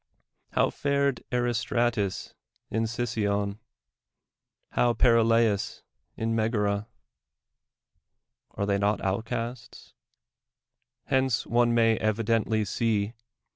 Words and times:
il()v\' 0.57 0.73
fared 0.73 1.23
Aris 1.31 1.61
tratus 1.63 2.33
in 2.71 2.87
Sicyon? 2.87 3.59
how 4.71 4.93
Perilaiis 4.95 5.83
in 6.17 6.35
]\legara? 6.35 6.87
Ari> 8.55 8.65
they 8.65 8.77
not 8.79 8.99
outcasts? 9.05 9.93
Hence 11.05 11.45
one 11.45 11.75
may 11.75 11.97
evidently 11.99 12.65
see. 12.65 13.13